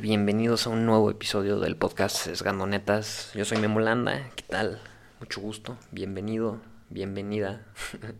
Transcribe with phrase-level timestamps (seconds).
[0.00, 3.30] Bienvenidos a un nuevo episodio del podcast Sesgando Netas.
[3.34, 4.80] Yo soy Memolanda, ¿qué tal?
[5.20, 6.60] Mucho gusto, bienvenido,
[6.90, 7.64] bienvenida.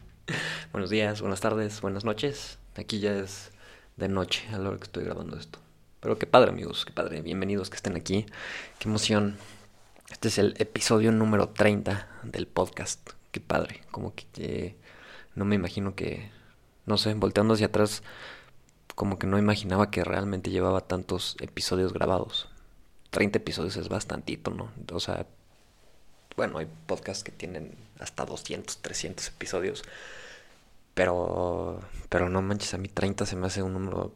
[0.72, 2.58] Buenos días, buenas tardes, buenas noches.
[2.76, 3.50] Aquí ya es
[3.96, 5.58] de noche a la hora que estoy grabando esto.
[6.00, 8.24] Pero qué padre amigos, qué padre, bienvenidos que estén aquí.
[8.78, 9.36] Qué emoción.
[10.10, 13.10] Este es el episodio número 30 del podcast.
[13.30, 14.76] Qué padre, como que
[15.34, 16.30] no me imagino que,
[16.86, 18.02] no sé, volteando hacia atrás
[18.98, 22.48] como que no imaginaba que realmente llevaba tantos episodios grabados.
[23.10, 24.72] 30 episodios es bastantito, ¿no?
[24.92, 25.24] O sea,
[26.36, 29.84] bueno, hay podcasts que tienen hasta 200, 300 episodios.
[30.94, 34.12] Pero, pero no manches, a mí 30 se me hace un número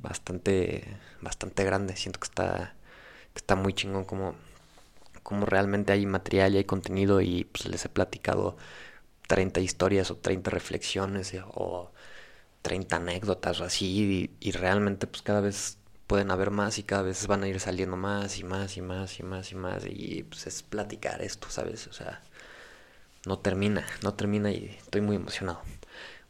[0.00, 0.84] bastante,
[1.22, 1.96] bastante grande.
[1.96, 2.74] Siento que está,
[3.32, 4.34] que está muy chingón como,
[5.22, 8.58] como realmente hay material y hay contenido y pues les he platicado
[9.28, 11.90] 30 historias o 30 reflexiones o
[12.66, 15.78] 30 anécdotas así y, realmente pues cada vez
[16.08, 19.20] pueden haber más y cada vez van a ir saliendo más y más y más
[19.20, 21.86] y más y más y pues es platicar esto, ¿sabes?
[21.86, 22.20] O sea,
[23.24, 25.60] no termina, no termina y estoy muy emocionado,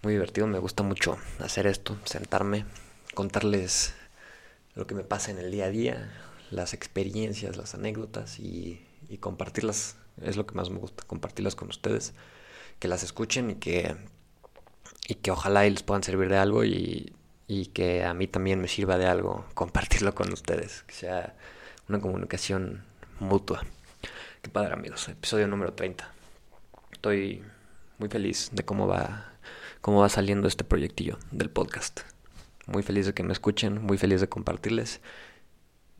[0.00, 2.64] muy divertido, me gusta mucho hacer esto, sentarme,
[3.12, 3.92] contarles
[4.74, 6.10] lo que me pasa en el día a día,
[6.50, 8.80] las experiencias, las anécdotas y,
[9.10, 12.14] y compartirlas, es lo que más me gusta, compartirlas con ustedes,
[12.78, 13.98] que las escuchen y que
[15.06, 17.12] y que ojalá y les puedan servir de algo y,
[17.48, 21.34] y que a mí también me sirva de algo compartirlo con ustedes, que sea
[21.88, 22.84] una comunicación
[23.20, 23.64] mutua.
[24.40, 26.10] Qué padre amigos, episodio número 30.
[26.92, 27.42] Estoy
[27.98, 29.32] muy feliz de cómo va,
[29.80, 32.00] cómo va saliendo este proyectillo del podcast.
[32.66, 35.00] Muy feliz de que me escuchen, muy feliz de compartirles.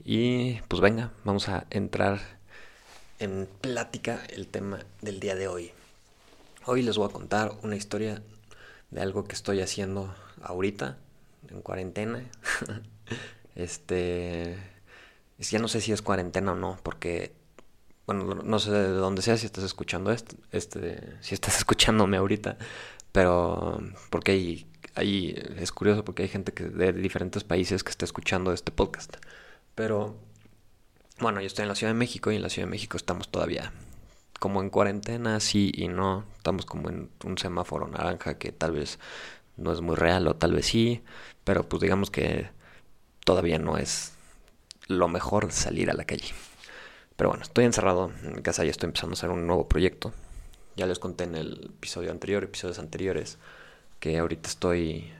[0.05, 2.21] Y pues venga, vamos a entrar
[3.19, 5.73] en plática el tema del día de hoy.
[6.65, 8.23] Hoy les voy a contar una historia
[8.93, 10.99] de algo que estoy haciendo ahorita,
[11.51, 12.23] en cuarentena.
[13.57, 14.57] este.
[15.39, 17.33] Ya no sé si es cuarentena o no, porque.
[18.07, 22.59] Bueno, no sé de dónde sea si estás escuchando esto, este, si estás escuchándome ahorita,
[23.13, 23.81] pero
[24.11, 28.53] porque hay, hay, es curioso porque hay gente que de diferentes países que está escuchando
[28.53, 29.17] este podcast.
[29.75, 30.17] Pero
[31.21, 33.31] bueno, yo estoy en la Ciudad de México y en la Ciudad de México estamos
[33.31, 33.73] todavía
[34.43, 36.25] como en cuarentena, sí y no.
[36.37, 38.99] Estamos como en un semáforo naranja que tal vez
[39.57, 41.05] no es muy real o tal vez sí,
[41.45, 42.51] pero pues digamos que
[43.25, 44.15] todavía no es
[44.89, 46.35] lo mejor salir a la calle.
[47.15, 50.13] Pero bueno, estoy encerrado en casa y estoy empezando a hacer un nuevo proyecto.
[50.75, 53.39] Ya les conté en el episodio anterior, episodios anteriores,
[54.01, 55.13] que ahorita estoy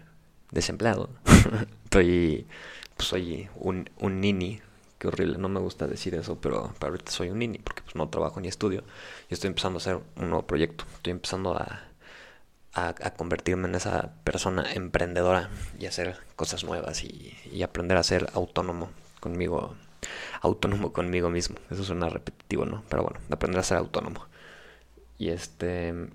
[0.51, 1.11] desempleado.
[1.85, 2.49] estoy,
[2.97, 4.61] pues soy un, un nini
[5.03, 7.97] Qué horrible, no me gusta decir eso, pero, pero ahorita soy un nini porque pues,
[7.97, 8.85] no trabajo ni estudio.
[9.29, 10.85] Y estoy empezando a hacer un nuevo proyecto.
[10.95, 11.83] Estoy empezando a,
[12.73, 18.31] a, convertirme en esa persona emprendedora y hacer cosas nuevas y, y, aprender a ser
[18.33, 19.75] autónomo conmigo,
[20.41, 21.57] autónomo conmigo mismo.
[21.69, 22.85] Eso suena repetitivo, ¿no?
[22.89, 24.27] Pero bueno, aprender a ser autónomo.
[25.19, 26.11] Y este.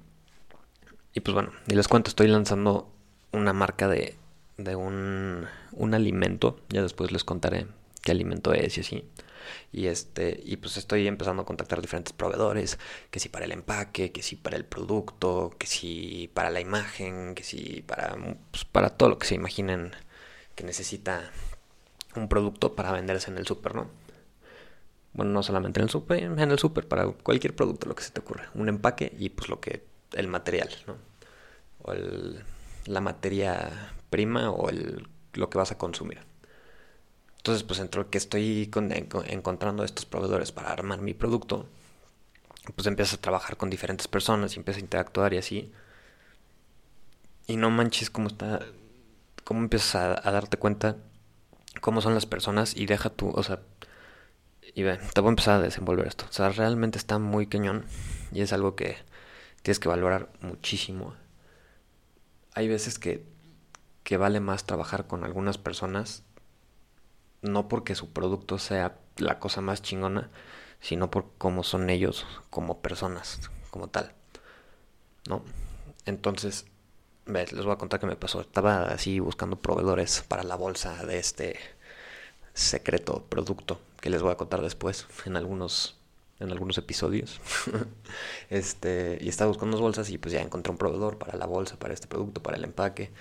[1.13, 2.89] Y pues bueno, y les cuento, estoy lanzando
[3.33, 4.15] una marca de,
[4.55, 6.61] de un, un alimento.
[6.69, 7.67] Ya después les contaré
[8.07, 9.03] qué alimento es y así.
[9.73, 12.79] Y este, y pues estoy empezando a contactar diferentes proveedores,
[13.11, 17.35] que si para el empaque, que si para el producto, que si para la imagen,
[17.35, 18.15] que si para,
[18.51, 19.91] pues, para todo lo que se imaginen
[20.55, 21.31] que necesita
[22.15, 23.89] un producto para venderse en el súper, ¿no?
[25.13, 28.11] Bueno, no solamente en el súper, en el súper, para cualquier producto, lo que se
[28.11, 28.51] te ocurra.
[28.55, 30.95] Un empaque y pues lo que, el material, ¿no?
[31.83, 32.43] O el,
[32.85, 36.19] la materia prima o el, lo que vas a consumir.
[37.47, 38.69] Entonces, pues entre que estoy
[39.27, 41.65] encontrando estos proveedores para armar mi producto,
[42.75, 45.71] pues empiezas a trabajar con diferentes personas y empiezas a interactuar y así.
[47.47, 48.59] Y no manches cómo está,
[49.45, 50.97] cómo empiezas a, darte cuenta
[51.79, 53.61] cómo son las personas y deja tu, o sea,
[54.75, 56.25] y ve, te voy a empezar a desenvolver esto.
[56.29, 57.85] O sea, realmente está muy cañón
[58.33, 58.97] y es algo que
[59.61, 61.15] tienes que valorar muchísimo.
[62.55, 63.23] Hay veces que,
[64.03, 66.23] que vale más trabajar con algunas personas
[67.41, 70.29] no porque su producto sea la cosa más chingona,
[70.79, 74.13] sino por cómo son ellos como personas, como tal.
[75.27, 75.43] ¿No?
[76.05, 76.65] Entonces,
[77.25, 78.41] les voy a contar qué me pasó.
[78.41, 81.59] Estaba así buscando proveedores para la bolsa de este
[82.53, 85.97] secreto producto que les voy a contar después en algunos
[86.39, 87.41] en algunos episodios.
[88.49, 91.79] este, y estaba buscando unas bolsas y pues ya encontré un proveedor para la bolsa,
[91.79, 93.11] para este producto, para el empaque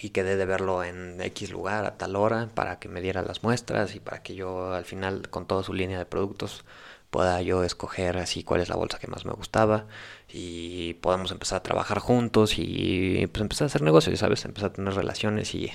[0.00, 3.42] y quedé de verlo en X lugar a tal hora para que me diera las
[3.42, 6.64] muestras y para que yo al final con toda su línea de productos
[7.10, 9.86] pueda yo escoger así cuál es la bolsa que más me gustaba
[10.28, 14.44] y podamos empezar a trabajar juntos y pues empezar a hacer negocios, ¿sabes?
[14.44, 15.70] Empezar a tener relaciones y,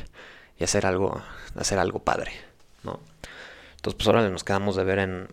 [0.59, 1.21] y hacer algo
[1.55, 2.31] hacer algo padre.
[2.83, 2.99] ¿no?
[3.75, 5.27] Entonces, pues ahora nos quedamos de ver en,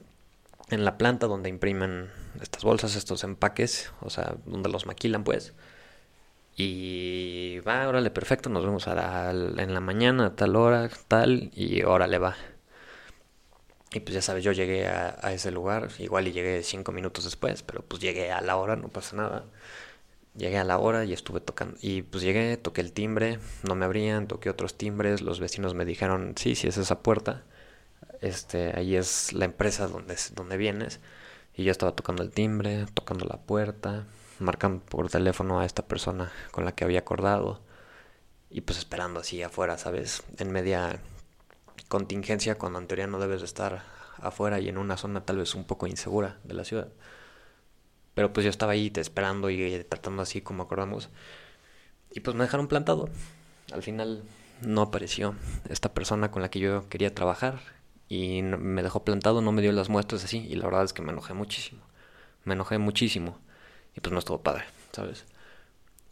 [0.71, 5.53] en la planta donde imprimen estas bolsas, estos empaques, o sea, donde los maquilan, pues.
[6.59, 11.83] Y va, órale, perfecto, nos vemos a en la mañana, a tal hora, tal, y
[11.85, 12.37] órale, va.
[13.93, 17.63] Y pues ya sabes, yo llegué a, ese lugar, igual y llegué cinco minutos después,
[17.63, 19.45] pero pues llegué a la hora, no pasa nada.
[20.37, 21.77] Llegué a la hora y estuve tocando.
[21.81, 25.85] Y pues llegué, toqué el timbre, no me abrían, toqué otros timbres, los vecinos me
[25.85, 27.45] dijeron, sí, sí es esa puerta.
[28.21, 31.01] Este, ahí es la empresa donde, donde vienes.
[31.55, 34.07] Y yo estaba tocando el timbre, tocando la puerta,
[34.41, 37.61] marcando por teléfono a esta persona con la que había acordado.
[38.51, 40.23] Y pues esperando así afuera, ¿sabes?
[40.39, 41.01] En media
[41.89, 43.83] contingencia cuando en teoría no debes de estar
[44.19, 46.89] afuera y en una zona tal vez un poco insegura de la ciudad.
[48.15, 51.09] Pero pues yo estaba ahí esperando y tratando así como acordamos.
[52.11, 53.09] Y pues me dejaron plantado.
[53.73, 54.23] Al final
[54.63, 55.35] no apareció
[55.69, 57.61] esta persona con la que yo quería trabajar
[58.09, 61.03] y me dejó plantado, no me dio las muestras así y la verdad es que
[61.03, 61.83] me enojé muchísimo.
[62.45, 63.39] Me enojé muchísimo
[63.99, 65.25] y pues no estuvo padre, ¿sabes?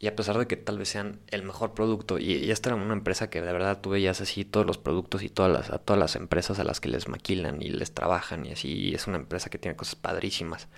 [0.01, 2.93] Y a pesar de que tal vez sean el mejor producto, y, esta era una
[2.93, 6.01] empresa que de verdad tú veías así todos los productos y todas las, a todas
[6.01, 9.19] las empresas a las que les maquilan y les trabajan y así, y es una
[9.19, 10.69] empresa que tiene cosas padrísimas.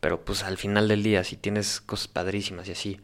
[0.00, 3.00] Pero pues al final del día, si tienes cosas padrísimas y así,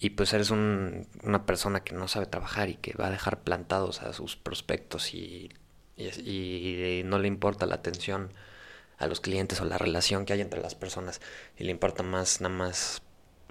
[0.00, 3.40] y pues eres un, una persona que no sabe trabajar y que va a dejar
[3.42, 5.50] plantados a sus prospectos y,
[5.96, 8.32] y no le importa la atención
[9.00, 11.20] a los clientes o la relación que hay entre las personas
[11.58, 13.02] y le importa más nada más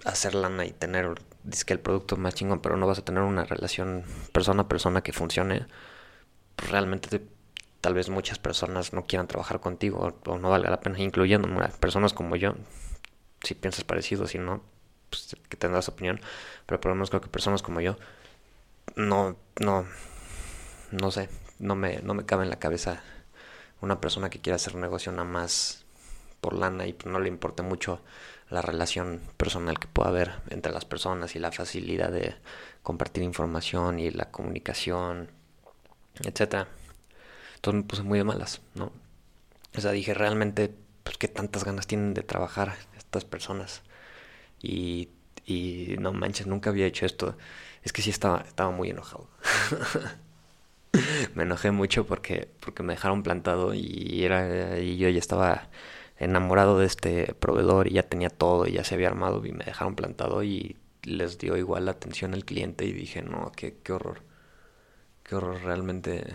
[0.05, 1.15] hacer lana y tener
[1.65, 5.01] que el producto más chingón, pero no vas a tener una relación persona a persona
[5.01, 5.65] que funcione,
[6.55, 7.21] pues realmente
[7.81, 11.49] tal vez muchas personas no quieran trabajar contigo o, no valga la pena, incluyendo
[11.79, 12.55] personas como yo.
[13.43, 14.61] Si piensas parecido, si no,
[15.09, 16.21] pues que tendrás opinión,
[16.65, 17.97] pero por lo menos creo que personas como yo
[18.95, 19.85] no, no,
[20.91, 21.29] no sé,
[21.59, 23.01] no me, no me cabe en la cabeza
[23.81, 25.85] una persona que quiera hacer negocio nada más
[26.41, 28.01] por lana y no le importe mucho
[28.49, 32.35] la relación personal que pueda haber entre las personas y la facilidad de
[32.81, 35.29] compartir información y la comunicación,
[36.21, 36.67] etcétera.
[37.55, 38.91] Entonces me puse muy de malas, ¿no?
[39.77, 40.73] O sea, dije realmente,
[41.03, 43.83] pues qué tantas ganas tienen de trabajar estas personas.
[44.61, 45.09] Y,
[45.45, 47.37] y no manches, nunca había hecho esto.
[47.83, 49.29] Es que sí estaba, estaba muy enojado.
[51.35, 55.69] me enojé mucho porque, porque me dejaron plantado y era y yo ya estaba
[56.17, 59.65] enamorado de este proveedor y ya tenía todo y ya se había armado y me
[59.65, 63.93] dejaron plantado y les dio igual la atención al cliente y dije, no, qué, qué
[63.93, 64.21] horror.
[65.23, 66.25] Qué horror, realmente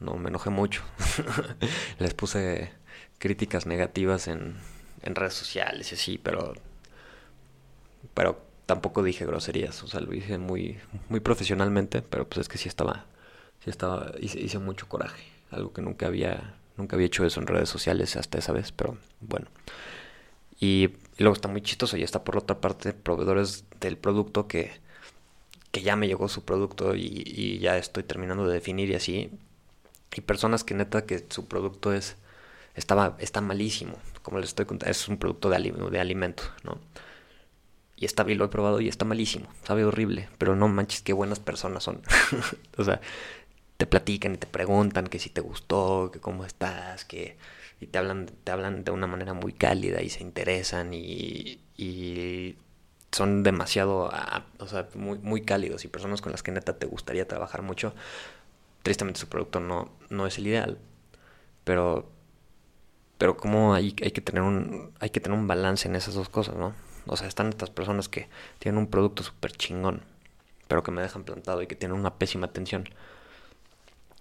[0.00, 0.82] no me enojé mucho.
[1.98, 2.72] les puse
[3.18, 4.56] críticas negativas en,
[5.02, 6.54] en redes sociales y así, pero
[8.14, 10.78] pero tampoco dije groserías, o sea, lo hice muy
[11.08, 13.06] muy profesionalmente, pero pues es que sí estaba
[13.66, 17.46] sí estaba hice, hice mucho coraje, algo que nunca había Nunca había hecho eso en
[17.46, 19.46] redes sociales hasta esa vez, pero bueno.
[20.60, 24.72] Y, luego está muy chistoso y está por otra parte proveedores del producto que,
[25.72, 29.30] que ya me llegó su producto y, ya estoy terminando de definir y así.
[30.14, 32.16] Y personas que neta que su producto es
[32.74, 35.58] estaba está malísimo, como les estoy contando, es un producto de,
[35.90, 36.78] de alimento, ¿no?
[37.96, 41.14] Y está bien, lo he probado y está malísimo, sabe horrible, pero no manches, qué
[41.14, 42.02] buenas personas son.
[42.76, 43.00] o sea,
[43.76, 47.36] te platican y te preguntan que si te gustó, que cómo estás, que
[47.80, 52.56] y te hablan te hablan de una manera muy cálida y se interesan y, y
[53.12, 54.10] son demasiado
[54.58, 57.94] o sea, muy, muy cálidos y personas con las que neta te gustaría trabajar mucho.
[58.82, 60.78] Tristemente su producto no, no es el ideal,
[61.64, 62.10] pero
[63.18, 66.28] pero como hay, hay que tener un hay que tener un balance en esas dos
[66.28, 66.74] cosas, ¿no?
[67.06, 68.28] O sea, están estas personas que
[68.58, 70.02] tienen un producto súper chingón,
[70.68, 72.88] pero que me dejan plantado y que tienen una pésima atención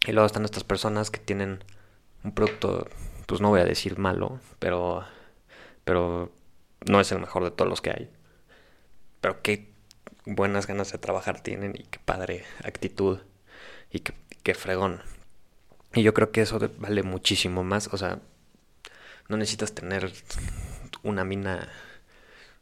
[0.05, 1.63] y luego están estas personas que tienen
[2.23, 2.87] un producto,
[3.25, 5.03] pues no voy a decir malo, pero,
[5.83, 6.31] pero
[6.87, 8.09] no es el mejor de todos los que hay.
[9.21, 9.71] Pero qué
[10.25, 13.19] buenas ganas de trabajar tienen y qué padre actitud
[13.91, 15.01] y qué, fregón.
[15.93, 17.89] Y yo creo que eso vale muchísimo más.
[17.93, 18.19] O sea,
[19.29, 20.11] no necesitas tener
[21.03, 21.69] una mina,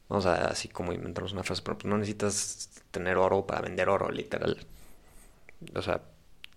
[0.07, 4.11] o sea, así como inventamos una frase, pero no necesitas tener oro para vender oro,
[4.11, 4.65] literal.
[5.75, 6.01] O sea,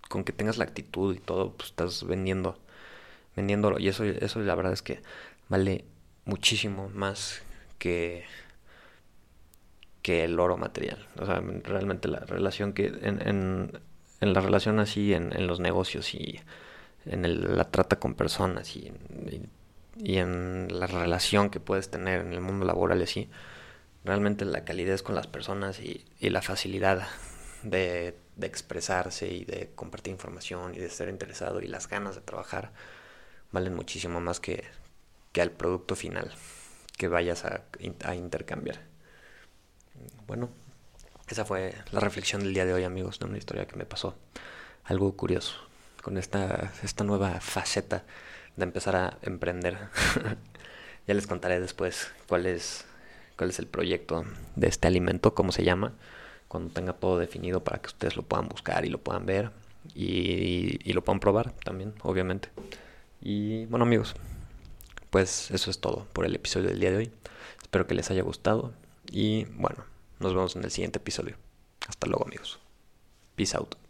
[0.09, 2.57] con que tengas la actitud y todo, pues estás vendiendo,
[3.35, 3.79] vendiéndolo.
[3.79, 5.01] Y eso, eso la verdad es que
[5.49, 5.85] vale
[6.25, 7.41] muchísimo más
[7.77, 8.25] que,
[10.01, 11.07] que el oro material.
[11.19, 13.21] O sea, realmente la relación que en,
[14.21, 16.39] en, la relación así, en, en, los negocios y
[17.05, 18.91] en el, la trata con personas y,
[19.97, 23.29] y, en la relación que puedes tener en el mundo laboral así,
[24.03, 27.07] realmente la calidez con las personas y, y la facilidad
[27.63, 32.21] de, de expresarse y de compartir información y de ser interesado y las ganas de
[32.21, 32.71] trabajar
[33.51, 34.63] valen muchísimo más que,
[35.31, 36.31] que al producto final
[36.97, 37.63] que vayas a,
[38.03, 38.79] a intercambiar.
[40.25, 40.49] Bueno,
[41.27, 44.17] esa fue la reflexión del día de hoy, amigos, de una historia que me pasó.
[44.83, 45.55] Algo curioso
[46.01, 48.03] con esta, esta nueva faceta
[48.55, 49.77] de empezar a emprender.
[51.07, 52.85] ya les contaré después cuál es,
[53.37, 55.93] cuál es el proyecto de este alimento, cómo se llama,
[56.47, 59.51] cuando tenga todo definido para que ustedes lo puedan buscar y lo puedan ver
[59.93, 62.49] y, lo puedan probar también, obviamente.
[63.21, 64.15] Y bueno amigos,
[65.09, 67.11] pues eso es todo por el episodio del día de hoy.
[67.61, 68.73] Espero que les haya gustado
[69.11, 69.83] y bueno,
[70.19, 71.35] nos vemos en el siguiente episodio.
[71.87, 72.59] Hasta luego amigos.
[73.35, 73.86] Peace out.